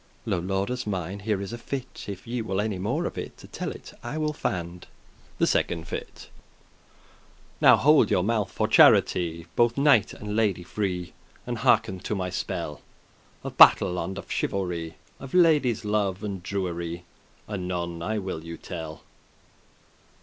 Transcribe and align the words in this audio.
Lo, 0.25 0.39
Lordes 0.39 0.87
mine, 0.87 1.19
here 1.19 1.39
is 1.39 1.53
a 1.53 1.59
fytt; 1.59 2.09
If 2.09 2.25
ye 2.25 2.41
will 2.41 2.59
any 2.59 2.79
more 2.79 3.05
of 3.05 3.19
it, 3.19 3.37
To 3.37 3.47
tell 3.47 3.69
it 3.71 3.93
will 4.03 4.29
I 4.31 4.35
fand.* 4.35 4.81
*try 4.81 4.89
The 5.37 5.45
Second 5.45 5.87
Fit 5.87 6.27
Now 7.61 7.77
hold 7.77 8.09
your 8.09 8.23
mouth 8.23 8.49
for 8.51 8.67
charity, 8.67 9.45
Bothe 9.55 9.77
knight 9.77 10.11
and 10.11 10.35
lady 10.35 10.63
free, 10.63 11.13
And 11.45 11.59
hearken 11.59 11.99
to 11.99 12.15
my 12.15 12.31
spell;* 12.31 12.77
*tale 12.77 12.83
<25> 13.41 13.45
Of 13.51 13.57
battle 13.59 14.03
and 14.03 14.17
of 14.17 14.31
chivalry, 14.31 14.95
Of 15.19 15.35
ladies' 15.35 15.85
love 15.85 16.23
and 16.23 16.41
druerie,* 16.41 17.03
*gallantry 17.03 17.05
Anon 17.71 18.01
I 18.01 18.17
will 18.17 18.43
you 18.43 18.57
tell. 18.57 19.03